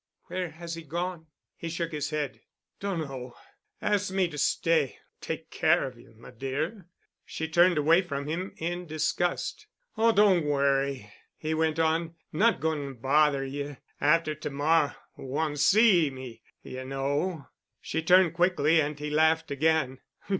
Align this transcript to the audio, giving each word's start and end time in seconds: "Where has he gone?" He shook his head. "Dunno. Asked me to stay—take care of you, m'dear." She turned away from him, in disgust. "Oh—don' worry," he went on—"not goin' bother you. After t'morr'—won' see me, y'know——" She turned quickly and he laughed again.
"Where 0.29 0.49
has 0.49 0.73
he 0.73 0.81
gone?" 0.81 1.27
He 1.55 1.69
shook 1.69 1.91
his 1.91 2.09
head. 2.09 2.41
"Dunno. 2.79 3.35
Asked 3.83 4.13
me 4.13 4.27
to 4.29 4.37
stay—take 4.39 5.51
care 5.51 5.85
of 5.85 5.95
you, 5.99 6.15
m'dear." 6.19 6.87
She 7.23 7.47
turned 7.47 7.77
away 7.77 8.01
from 8.01 8.25
him, 8.25 8.51
in 8.57 8.87
disgust. 8.87 9.67
"Oh—don' 9.97 10.43
worry," 10.43 11.13
he 11.37 11.53
went 11.53 11.77
on—"not 11.77 12.59
goin' 12.59 12.95
bother 12.95 13.45
you. 13.45 13.77
After 13.99 14.33
t'morr'—won' 14.33 15.57
see 15.57 16.09
me, 16.09 16.41
y'know——" 16.63 17.47
She 17.79 18.01
turned 18.01 18.33
quickly 18.33 18.81
and 18.81 18.97
he 18.97 19.11
laughed 19.11 19.51
again. 19.51 19.99